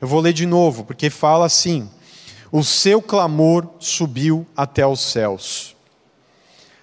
Eu 0.00 0.06
vou 0.06 0.20
ler 0.20 0.32
de 0.32 0.46
novo, 0.46 0.84
porque 0.84 1.10
fala 1.10 1.46
assim: 1.46 1.88
o 2.52 2.62
seu 2.62 3.02
clamor 3.02 3.68
subiu 3.78 4.46
até 4.56 4.86
os 4.86 5.00
céus. 5.00 5.76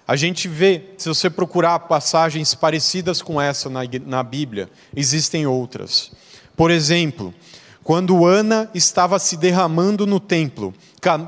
A 0.06 0.14
gente 0.14 0.46
vê, 0.46 0.90
se 0.96 1.08
você 1.08 1.28
procurar 1.28 1.80
passagens 1.80 2.54
parecidas 2.54 3.20
com 3.20 3.40
essa 3.40 3.68
na, 3.68 3.80
na 4.04 4.22
Bíblia, 4.22 4.70
existem 4.94 5.46
outras. 5.46 6.12
Por 6.56 6.70
exemplo, 6.70 7.34
quando 7.82 8.24
Ana 8.24 8.70
estava 8.72 9.18
se 9.18 9.36
derramando 9.36 10.06
no 10.06 10.20
templo, 10.20 10.72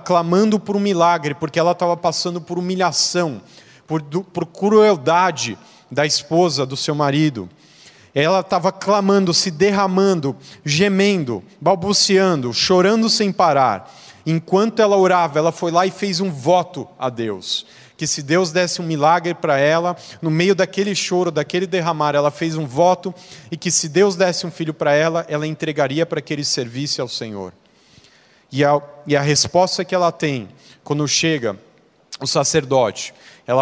clamando 0.04 0.60
por 0.60 0.76
um 0.76 0.80
milagre, 0.80 1.34
porque 1.34 1.58
ela 1.58 1.72
estava 1.72 1.96
passando 1.96 2.40
por 2.40 2.58
humilhação, 2.58 3.40
por, 3.86 4.02
por 4.02 4.46
crueldade 4.46 5.58
da 5.90 6.06
esposa 6.06 6.64
do 6.64 6.76
seu 6.76 6.94
marido. 6.94 7.48
Ela 8.20 8.40
estava 8.40 8.72
clamando, 8.72 9.32
se 9.32 9.48
derramando, 9.48 10.34
gemendo, 10.64 11.40
balbuciando, 11.60 12.52
chorando 12.52 13.08
sem 13.08 13.30
parar. 13.30 13.94
Enquanto 14.26 14.82
ela 14.82 14.96
orava, 14.96 15.38
ela 15.38 15.52
foi 15.52 15.70
lá 15.70 15.86
e 15.86 15.90
fez 15.92 16.18
um 16.18 16.28
voto 16.28 16.88
a 16.98 17.10
Deus. 17.10 17.64
Que 17.96 18.08
se 18.08 18.20
Deus 18.20 18.50
desse 18.50 18.82
um 18.82 18.84
milagre 18.84 19.34
para 19.34 19.56
ela, 19.60 19.96
no 20.20 20.32
meio 20.32 20.52
daquele 20.52 20.96
choro, 20.96 21.30
daquele 21.30 21.64
derramar, 21.64 22.16
ela 22.16 22.32
fez 22.32 22.56
um 22.56 22.66
voto 22.66 23.14
e 23.52 23.56
que 23.56 23.70
se 23.70 23.88
Deus 23.88 24.16
desse 24.16 24.44
um 24.44 24.50
filho 24.50 24.74
para 24.74 24.92
ela, 24.92 25.24
ela 25.28 25.46
entregaria 25.46 26.04
para 26.04 26.20
que 26.20 26.32
ele 26.32 26.44
servisse 26.44 27.00
ao 27.00 27.06
Senhor. 27.06 27.52
E 28.50 28.64
a, 28.64 28.82
e 29.06 29.16
a 29.16 29.22
resposta 29.22 29.84
que 29.84 29.94
ela 29.94 30.10
tem 30.10 30.48
quando 30.82 31.06
chega 31.06 31.56
o 32.20 32.26
sacerdote 32.26 33.14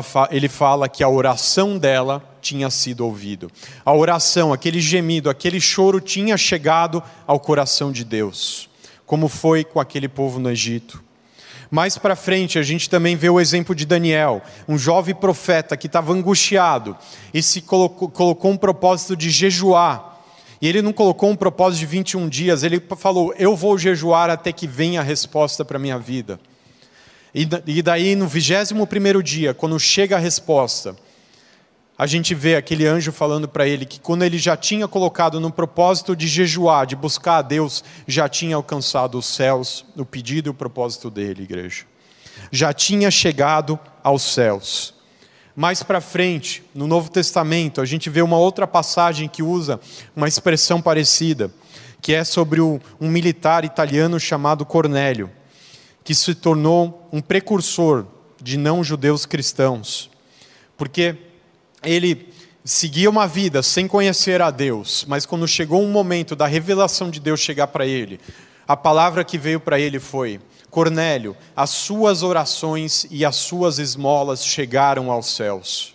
fa 0.02 0.28
ele 0.32 0.48
fala 0.48 0.88
que 0.88 1.04
a 1.04 1.08
oração 1.08 1.78
dela 1.78 2.22
tinha 2.46 2.70
sido 2.70 3.04
ouvido. 3.04 3.50
A 3.84 3.92
oração, 3.92 4.52
aquele 4.52 4.80
gemido, 4.80 5.28
aquele 5.28 5.60
choro 5.60 6.00
tinha 6.00 6.36
chegado 6.36 7.02
ao 7.26 7.40
coração 7.40 7.90
de 7.90 8.04
Deus, 8.04 8.68
como 9.04 9.28
foi 9.28 9.64
com 9.64 9.80
aquele 9.80 10.08
povo 10.08 10.38
no 10.38 10.50
Egito. 10.50 11.02
Mais 11.68 11.98
para 11.98 12.14
frente, 12.14 12.58
a 12.58 12.62
gente 12.62 12.88
também 12.88 13.16
vê 13.16 13.28
o 13.28 13.40
exemplo 13.40 13.74
de 13.74 13.84
Daniel, 13.84 14.40
um 14.68 14.78
jovem 14.78 15.14
profeta 15.14 15.76
que 15.76 15.88
estava 15.88 16.12
angustiado 16.12 16.96
e 17.34 17.42
se 17.42 17.60
colocou, 17.60 18.08
colocou 18.08 18.52
um 18.52 18.56
propósito 18.56 19.16
de 19.16 19.28
jejuar. 19.30 20.14
E 20.62 20.68
ele 20.68 20.80
não 20.80 20.92
colocou 20.92 21.28
um 21.28 21.36
propósito 21.36 21.80
de 21.80 21.86
21 21.86 22.28
dias, 22.28 22.62
ele 22.62 22.80
falou: 22.96 23.34
Eu 23.36 23.56
vou 23.56 23.76
jejuar 23.76 24.30
até 24.30 24.52
que 24.52 24.66
venha 24.66 25.00
a 25.00 25.04
resposta 25.04 25.64
para 25.64 25.76
a 25.76 25.80
minha 25.80 25.98
vida. 25.98 26.38
E 27.34 27.82
daí, 27.82 28.16
no 28.16 28.26
vigésimo 28.26 28.86
primeiro 28.86 29.22
dia, 29.22 29.52
quando 29.52 29.78
chega 29.78 30.16
a 30.16 30.18
resposta, 30.18 30.96
a 31.98 32.06
gente 32.06 32.34
vê 32.34 32.56
aquele 32.56 32.86
anjo 32.86 33.10
falando 33.10 33.48
para 33.48 33.66
ele 33.66 33.86
que 33.86 33.98
quando 33.98 34.22
ele 34.22 34.38
já 34.38 34.56
tinha 34.56 34.86
colocado 34.86 35.40
no 35.40 35.50
propósito 35.50 36.14
de 36.14 36.28
jejuar, 36.28 36.86
de 36.86 36.94
buscar 36.94 37.38
a 37.38 37.42
Deus, 37.42 37.82
já 38.06 38.28
tinha 38.28 38.56
alcançado 38.56 39.18
os 39.18 39.26
céus, 39.26 39.84
o 39.96 40.04
pedido 40.04 40.48
e 40.48 40.50
o 40.50 40.54
propósito 40.54 41.10
dele, 41.10 41.42
igreja. 41.42 41.84
Já 42.52 42.72
tinha 42.72 43.10
chegado 43.10 43.78
aos 44.02 44.22
céus. 44.22 44.94
Mais 45.54 45.82
para 45.82 46.02
frente, 46.02 46.62
no 46.74 46.86
Novo 46.86 47.10
Testamento, 47.10 47.80
a 47.80 47.86
gente 47.86 48.10
vê 48.10 48.20
uma 48.20 48.36
outra 48.36 48.66
passagem 48.66 49.26
que 49.26 49.42
usa 49.42 49.80
uma 50.14 50.28
expressão 50.28 50.82
parecida, 50.82 51.50
que 52.02 52.12
é 52.12 52.24
sobre 52.24 52.60
um 52.60 52.80
militar 53.00 53.64
italiano 53.64 54.20
chamado 54.20 54.66
Cornélio 54.66 55.30
que 56.06 56.14
se 56.14 56.36
tornou 56.36 57.08
um 57.12 57.20
precursor 57.20 58.06
de 58.40 58.56
não-judeus 58.56 59.26
cristãos, 59.26 60.08
porque 60.76 61.16
ele 61.86 62.32
seguia 62.64 63.08
uma 63.08 63.26
vida 63.26 63.62
sem 63.62 63.86
conhecer 63.86 64.42
a 64.42 64.50
Deus, 64.50 65.04
mas 65.08 65.24
quando 65.24 65.46
chegou 65.46 65.80
um 65.80 65.90
momento 65.90 66.34
da 66.34 66.46
revelação 66.46 67.10
de 67.10 67.20
Deus 67.20 67.40
chegar 67.40 67.68
para 67.68 67.86
ele, 67.86 68.20
a 68.66 68.76
palavra 68.76 69.24
que 69.24 69.38
veio 69.38 69.60
para 69.60 69.78
ele 69.78 70.00
foi: 70.00 70.40
Cornélio, 70.68 71.36
as 71.56 71.70
suas 71.70 72.22
orações 72.22 73.06
e 73.10 73.24
as 73.24 73.36
suas 73.36 73.78
esmolas 73.78 74.44
chegaram 74.44 75.10
aos 75.10 75.34
céus. 75.34 75.94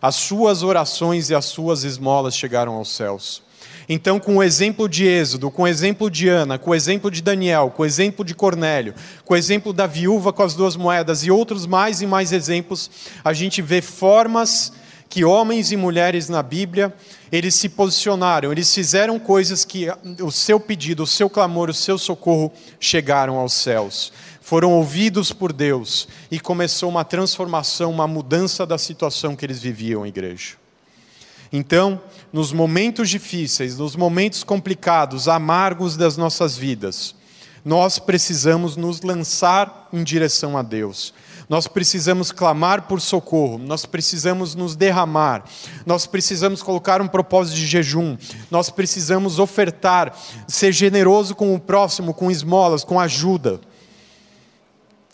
As 0.00 0.14
suas 0.14 0.62
orações 0.62 1.30
e 1.30 1.34
as 1.34 1.46
suas 1.46 1.84
esmolas 1.84 2.36
chegaram 2.36 2.74
aos 2.74 2.90
céus. 2.90 3.42
Então, 3.88 4.20
com 4.20 4.36
o 4.36 4.42
exemplo 4.42 4.86
de 4.86 5.06
Êxodo, 5.06 5.50
com 5.50 5.62
o 5.62 5.66
exemplo 5.66 6.10
de 6.10 6.28
Ana, 6.28 6.58
com 6.58 6.72
o 6.72 6.74
exemplo 6.74 7.10
de 7.10 7.22
Daniel, 7.22 7.72
com 7.74 7.82
o 7.82 7.86
exemplo 7.86 8.22
de 8.22 8.34
Cornélio, 8.34 8.94
com 9.24 9.32
o 9.32 9.36
exemplo 9.36 9.72
da 9.72 9.86
viúva 9.86 10.30
com 10.30 10.42
as 10.42 10.54
duas 10.54 10.76
moedas 10.76 11.24
e 11.24 11.30
outros 11.30 11.64
mais 11.64 12.02
e 12.02 12.06
mais 12.06 12.30
exemplos, 12.30 12.90
a 13.24 13.32
gente 13.32 13.62
vê 13.62 13.80
formas 13.80 14.72
que 15.08 15.24
homens 15.24 15.72
e 15.72 15.76
mulheres 15.76 16.28
na 16.28 16.42
Bíblia, 16.42 16.94
eles 17.32 17.54
se 17.54 17.68
posicionaram, 17.68 18.52
eles 18.52 18.72
fizeram 18.72 19.18
coisas 19.18 19.64
que 19.64 19.86
o 20.20 20.30
seu 20.30 20.60
pedido, 20.60 21.02
o 21.02 21.06
seu 21.06 21.30
clamor, 21.30 21.70
o 21.70 21.74
seu 21.74 21.96
socorro 21.96 22.52
chegaram 22.78 23.36
aos 23.36 23.54
céus. 23.54 24.12
Foram 24.40 24.72
ouvidos 24.72 25.32
por 25.32 25.52
Deus 25.52 26.08
e 26.30 26.40
começou 26.40 26.88
uma 26.88 27.04
transformação, 27.04 27.90
uma 27.90 28.06
mudança 28.06 28.64
da 28.64 28.78
situação 28.78 29.36
que 29.36 29.44
eles 29.44 29.60
viviam, 29.60 30.06
igreja. 30.06 30.56
Então, 31.52 32.00
nos 32.32 32.52
momentos 32.52 33.08
difíceis, 33.08 33.78
nos 33.78 33.96
momentos 33.96 34.44
complicados, 34.44 35.28
amargos 35.28 35.96
das 35.96 36.16
nossas 36.16 36.56
vidas, 36.56 37.14
nós 37.64 37.98
precisamos 37.98 38.76
nos 38.76 39.02
lançar 39.02 39.88
em 39.92 40.02
direção 40.02 40.56
a 40.56 40.62
Deus. 40.62 41.12
Nós 41.48 41.66
precisamos 41.66 42.30
clamar 42.30 42.82
por 42.82 43.00
socorro, 43.00 43.56
nós 43.56 43.86
precisamos 43.86 44.54
nos 44.54 44.76
derramar, 44.76 45.44
nós 45.86 46.06
precisamos 46.06 46.62
colocar 46.62 47.00
um 47.00 47.08
propósito 47.08 47.56
de 47.56 47.66
jejum, 47.66 48.18
nós 48.50 48.68
precisamos 48.68 49.38
ofertar, 49.38 50.14
ser 50.46 50.72
generoso 50.72 51.34
com 51.34 51.54
o 51.54 51.60
próximo, 51.60 52.12
com 52.12 52.30
esmolas, 52.30 52.84
com 52.84 53.00
ajuda. 53.00 53.60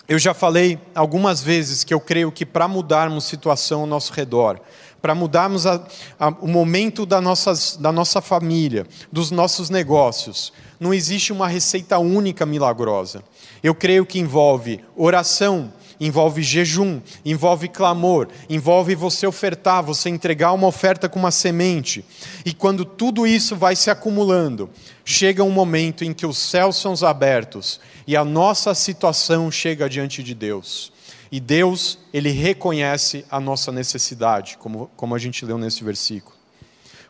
Eu 0.08 0.18
já 0.18 0.34
falei 0.34 0.78
algumas 0.94 1.40
vezes 1.40 1.84
que 1.84 1.94
eu 1.94 2.00
creio 2.00 2.32
que 2.32 2.44
para 2.44 2.66
mudarmos 2.66 3.24
situação 3.24 3.82
ao 3.82 3.86
nosso 3.86 4.12
redor, 4.12 4.60
para 5.00 5.14
mudarmos 5.14 5.66
a, 5.66 5.86
a, 6.18 6.28
o 6.28 6.48
momento 6.48 7.06
da, 7.06 7.20
nossas, 7.20 7.76
da 7.76 7.92
nossa 7.92 8.20
família, 8.20 8.86
dos 9.12 9.30
nossos 9.30 9.70
negócios, 9.70 10.52
não 10.80 10.92
existe 10.92 11.32
uma 11.32 11.46
receita 11.46 11.98
única 11.98 12.44
milagrosa. 12.44 13.22
Eu 13.62 13.74
creio 13.74 14.04
que 14.04 14.18
envolve 14.18 14.84
oração, 14.96 15.72
envolve 16.06 16.42
jejum, 16.42 17.00
envolve 17.25 17.68
clamor, 17.68 18.28
envolve 18.49 18.94
você 18.94 19.26
ofertar, 19.26 19.82
você 19.82 20.11
entregar 20.11 20.52
uma 20.52 20.66
oferta 20.66 21.08
com 21.08 21.18
uma 21.18 21.30
semente. 21.30 22.04
E 22.44 22.52
quando 22.52 22.84
tudo 22.84 23.26
isso 23.26 23.56
vai 23.56 23.75
se 23.75 23.90
acumulando, 23.90 24.68
chega 25.04 25.42
um 25.42 25.50
momento 25.50 26.04
em 26.04 26.12
que 26.12 26.26
os 26.26 26.37
céus 26.37 26.76
são 26.76 26.94
abertos 27.06 27.80
e 28.06 28.16
a 28.16 28.25
nossa 28.25 28.75
situação 28.75 29.50
chega 29.50 29.88
diante 29.88 30.23
de 30.23 30.34
Deus. 30.34 30.92
E 31.32 31.40
Deus, 31.40 31.99
ele 32.12 32.30
reconhece 32.30 33.25
a 33.30 33.40
nossa 33.40 33.73
necessidade, 33.73 34.56
como, 34.58 34.90
como 34.96 35.14
a 35.14 35.18
gente 35.18 35.44
leu 35.44 35.56
nesse 35.56 35.82
versículo. 35.82 36.37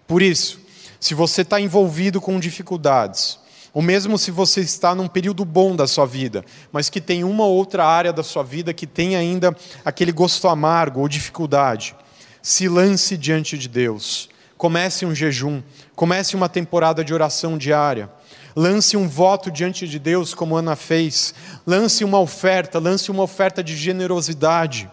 Por 0.07 0.23
isso, 0.23 0.61
se 1.01 1.15
você 1.15 1.43
está 1.43 1.61
envolvido 1.61 2.21
com 2.21 2.39
dificuldades, 2.39 3.39
ou 3.75 3.83
mesmo 3.83 4.16
se 4.16 4.31
você 4.31 4.61
está 4.61 4.95
num 4.95 5.09
período 5.09 5.45
bom 5.45 5.75
da 5.75 5.88
sua 5.88 6.07
vida, 6.07 6.45
mas 6.71 6.88
que 6.88 7.00
tem 7.00 7.25
uma 7.25 7.45
ou 7.45 7.57
outra 7.57 7.85
área 7.85 8.12
da 8.12 8.23
sua 8.23 8.45
vida 8.45 8.73
que 8.73 8.87
tem 8.87 9.16
ainda 9.16 9.54
aquele 9.85 10.12
gosto 10.12 10.47
amargo 10.47 11.00
ou 11.00 11.09
dificuldade, 11.09 11.97
se 12.40 12.69
lance 12.69 13.16
diante 13.16 13.59
de 13.59 13.69
Deus. 13.69 14.28
Comece 14.57 15.04
um 15.04 15.12
jejum, 15.12 15.61
comece 15.97 16.37
uma 16.37 16.49
temporada 16.49 17.04
de 17.04 17.12
oração 17.12 17.59
diária. 17.59 18.09
Lance 18.54 18.97
um 18.97 19.09
voto 19.09 19.50
diante 19.50 19.88
de 19.88 19.99
Deus, 19.99 20.33
como 20.33 20.57
Ana 20.57 20.76
fez. 20.76 21.35
Lance 21.66 22.04
uma 22.04 22.21
oferta, 22.21 22.78
lance 22.78 23.11
uma 23.11 23.25
oferta 23.25 23.64
de 23.64 23.76
generosidade. 23.76 24.88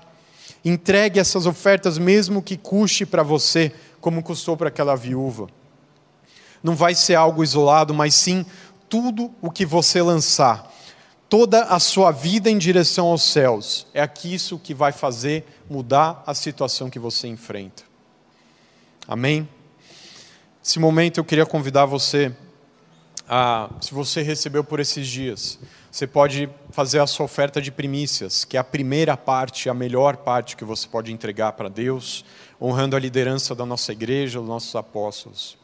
Entregue 0.65 1.19
essas 1.19 1.45
ofertas, 1.45 1.99
mesmo 1.99 2.41
que 2.41 2.57
custe 2.57 3.05
para 3.05 3.21
você, 3.21 3.71
como 3.99 4.23
custou 4.23 4.57
para 4.57 4.69
aquela 4.69 4.95
viúva. 4.95 5.47
Não 6.63 6.75
vai 6.75 6.95
ser 6.95 7.15
algo 7.15 7.43
isolado, 7.43 7.93
mas 7.93 8.15
sim 8.15 8.45
tudo 8.91 9.33
o 9.41 9.49
que 9.49 9.65
você 9.65 10.01
lançar, 10.01 10.69
toda 11.29 11.63
a 11.63 11.79
sua 11.79 12.11
vida 12.11 12.51
em 12.51 12.57
direção 12.57 13.07
aos 13.07 13.23
céus, 13.23 13.87
é 13.93 14.01
aqui 14.01 14.33
isso 14.33 14.59
que 14.59 14.73
vai 14.73 14.91
fazer 14.91 15.45
mudar 15.69 16.21
a 16.27 16.33
situação 16.33 16.89
que 16.89 16.99
você 16.99 17.29
enfrenta. 17.29 17.83
Amém? 19.07 19.47
Nesse 20.61 20.77
momento 20.77 21.21
eu 21.21 21.23
queria 21.23 21.45
convidar 21.45 21.85
você 21.85 22.35
a, 23.29 23.69
se 23.79 23.93
você 23.93 24.21
recebeu 24.21 24.61
por 24.61 24.81
esses 24.81 25.07
dias, 25.07 25.57
você 25.89 26.05
pode 26.05 26.49
fazer 26.71 26.99
a 26.99 27.07
sua 27.07 27.27
oferta 27.27 27.61
de 27.61 27.71
primícias, 27.71 28.43
que 28.43 28.57
é 28.57 28.59
a 28.59 28.63
primeira 28.63 29.15
parte, 29.15 29.69
a 29.69 29.73
melhor 29.73 30.17
parte 30.17 30.57
que 30.57 30.65
você 30.65 30.85
pode 30.85 31.13
entregar 31.13 31.53
para 31.53 31.69
Deus, 31.69 32.25
honrando 32.61 32.97
a 32.97 32.99
liderança 32.99 33.55
da 33.55 33.65
nossa 33.65 33.93
igreja, 33.93 34.39
dos 34.39 34.49
nossos 34.49 34.75
apóstolos. 34.75 35.57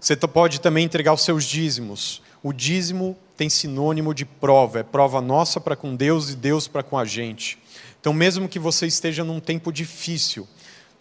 Você 0.00 0.16
pode 0.16 0.62
também 0.62 0.86
entregar 0.86 1.12
os 1.12 1.20
seus 1.20 1.44
dízimos, 1.44 2.22
o 2.42 2.52
dízimo 2.52 3.16
tem 3.36 3.48
sinônimo 3.48 4.14
de 4.14 4.24
prova, 4.24 4.80
é 4.80 4.82
prova 4.82 5.20
nossa 5.20 5.60
para 5.60 5.76
com 5.76 5.96
Deus 5.96 6.30
e 6.30 6.36
Deus 6.36 6.68
para 6.68 6.82
com 6.82 6.98
a 6.98 7.04
gente. 7.04 7.58
Então, 8.00 8.12
mesmo 8.12 8.48
que 8.48 8.58
você 8.58 8.86
esteja 8.86 9.24
num 9.24 9.40
tempo 9.40 9.72
difícil, 9.72 10.46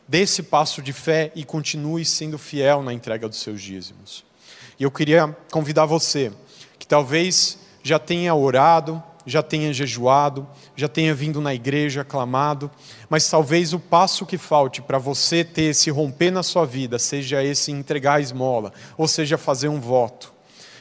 dê 0.08 0.22
esse 0.22 0.44
passo 0.44 0.82
de 0.82 0.92
fé 0.92 1.32
e 1.36 1.44
continue 1.44 2.04
sendo 2.04 2.38
fiel 2.38 2.82
na 2.82 2.94
entrega 2.94 3.28
dos 3.28 3.40
seus 3.40 3.62
dízimos. 3.62 4.26
E 4.80 4.84
eu 4.84 4.92
queria 4.92 5.36
convidar 5.52 5.86
você, 5.86 6.32
que 6.78 6.88
talvez 6.88 7.60
já 7.84 8.00
tenha 8.00 8.34
orado, 8.34 9.02
já 9.26 9.44
tenha 9.44 9.72
jejuado, 9.72 10.48
já 10.76 10.88
tenha 10.88 11.14
vindo 11.14 11.40
na 11.40 11.54
igreja, 11.54 12.04
clamado, 12.04 12.72
mas 13.10 13.30
talvez 13.30 13.74
o 13.74 13.80
passo 13.80 14.26
que 14.26 14.38
falte 14.38 14.82
para 14.82 14.98
você 14.98 15.44
ter 15.44 15.64
esse 15.64 15.90
romper 15.90 16.32
na 16.32 16.42
sua 16.42 16.66
vida 16.66 16.98
seja 16.98 17.44
esse 17.44 17.72
entregar 17.72 18.16
a 18.16 18.22
esmola, 18.22 18.74
ou 18.98 19.08
seja, 19.08 19.38
fazer 19.38 19.68
um 19.68 19.80
voto. 19.80 20.39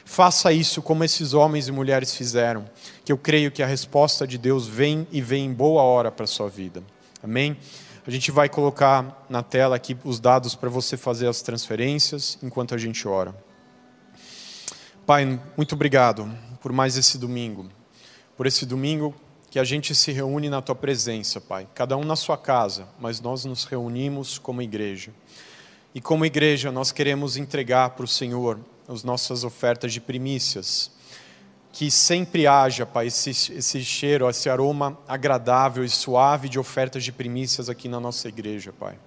Faça 0.09 0.51
isso 0.51 0.81
como 0.81 1.03
esses 1.03 1.35
homens 1.35 1.67
e 1.67 1.71
mulheres 1.71 2.15
fizeram, 2.15 2.67
que 3.05 3.11
eu 3.11 3.17
creio 3.17 3.51
que 3.51 3.61
a 3.61 3.67
resposta 3.67 4.25
de 4.25 4.39
Deus 4.39 4.67
vem 4.67 5.07
e 5.11 5.21
vem 5.21 5.45
em 5.45 5.53
boa 5.53 5.83
hora 5.83 6.11
para 6.11 6.23
a 6.23 6.27
sua 6.27 6.49
vida. 6.49 6.81
Amém? 7.21 7.55
A 8.07 8.09
gente 8.09 8.31
vai 8.31 8.49
colocar 8.49 9.23
na 9.29 9.43
tela 9.43 9.75
aqui 9.75 9.95
os 10.03 10.19
dados 10.19 10.55
para 10.55 10.67
você 10.67 10.97
fazer 10.97 11.27
as 11.27 11.43
transferências 11.43 12.39
enquanto 12.41 12.73
a 12.73 12.77
gente 12.77 13.07
ora. 13.07 13.35
Pai, 15.05 15.39
muito 15.55 15.75
obrigado 15.75 16.27
por 16.59 16.73
mais 16.73 16.97
esse 16.97 17.15
domingo, 17.19 17.69
por 18.35 18.47
esse 18.47 18.65
domingo 18.65 19.13
que 19.51 19.59
a 19.59 19.63
gente 19.63 19.93
se 19.93 20.11
reúne 20.11 20.49
na 20.49 20.59
tua 20.59 20.73
presença, 20.73 21.39
Pai. 21.39 21.67
Cada 21.75 21.95
um 21.95 22.03
na 22.03 22.15
sua 22.15 22.35
casa, 22.35 22.87
mas 22.99 23.21
nós 23.21 23.45
nos 23.45 23.63
reunimos 23.63 24.39
como 24.39 24.59
igreja. 24.59 25.13
E 25.93 26.01
como 26.01 26.25
igreja, 26.25 26.71
nós 26.71 26.91
queremos 26.91 27.37
entregar 27.37 27.91
para 27.91 28.05
o 28.05 28.07
Senhor 28.07 28.59
as 28.89 29.03
nossas 29.03 29.43
ofertas 29.43 29.93
de 29.93 30.01
primícias. 30.01 30.91
Que 31.71 31.91
sempre 31.91 32.47
haja, 32.47 32.85
Pai, 32.85 33.07
esse, 33.07 33.29
esse 33.29 33.85
cheiro, 33.85 34.27
esse 34.27 34.49
aroma 34.49 34.97
agradável 35.07 35.85
e 35.85 35.89
suave 35.89 36.49
de 36.49 36.57
ofertas 36.57 37.03
de 37.03 37.11
primícias 37.11 37.69
aqui 37.69 37.87
na 37.87 37.99
nossa 37.99 38.27
igreja, 38.27 38.73
Pai. 38.73 38.97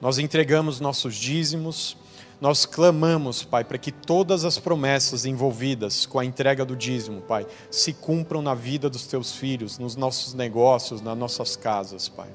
Nós 0.00 0.18
entregamos 0.18 0.78
nossos 0.78 1.16
dízimos, 1.16 1.96
nós 2.40 2.64
clamamos, 2.64 3.42
Pai, 3.42 3.64
para 3.64 3.78
que 3.78 3.90
todas 3.90 4.44
as 4.44 4.60
promessas 4.60 5.24
envolvidas 5.26 6.06
com 6.06 6.20
a 6.20 6.24
entrega 6.24 6.64
do 6.64 6.76
dízimo, 6.76 7.20
Pai, 7.20 7.44
se 7.68 7.92
cumpram 7.92 8.40
na 8.40 8.54
vida 8.54 8.88
dos 8.88 9.08
teus 9.08 9.32
filhos, 9.32 9.76
nos 9.76 9.96
nossos 9.96 10.34
negócios, 10.34 11.00
nas 11.00 11.18
nossas 11.18 11.56
casas, 11.56 12.08
Pai. 12.08 12.28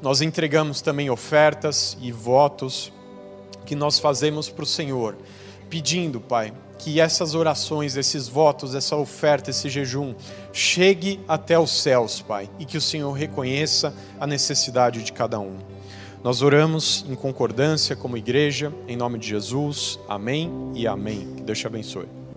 Nós 0.00 0.20
entregamos 0.20 0.80
também 0.80 1.10
ofertas 1.10 1.98
e 2.00 2.12
votos 2.12 2.92
que 3.66 3.74
nós 3.74 3.98
fazemos 3.98 4.48
para 4.48 4.62
o 4.62 4.66
Senhor 4.66 5.16
pedindo, 5.68 6.20
Pai, 6.20 6.52
que 6.78 7.00
essas 7.00 7.34
orações, 7.34 7.96
esses 7.96 8.28
votos, 8.28 8.74
essa 8.74 8.96
oferta, 8.96 9.50
esse 9.50 9.68
jejum 9.68 10.14
chegue 10.52 11.20
até 11.26 11.58
os 11.58 11.82
céus, 11.82 12.20
Pai, 12.20 12.48
e 12.58 12.64
que 12.64 12.76
o 12.76 12.80
Senhor 12.80 13.12
reconheça 13.12 13.92
a 14.20 14.26
necessidade 14.26 15.02
de 15.02 15.12
cada 15.12 15.38
um. 15.40 15.58
Nós 16.22 16.42
oramos 16.42 17.04
em 17.08 17.14
concordância 17.14 17.94
como 17.94 18.16
igreja, 18.16 18.72
em 18.86 18.96
nome 18.96 19.18
de 19.18 19.28
Jesus. 19.28 19.98
Amém 20.08 20.50
e 20.74 20.86
amém. 20.86 21.28
Que 21.36 21.42
Deus 21.42 21.58
te 21.58 21.66
abençoe. 21.66 22.27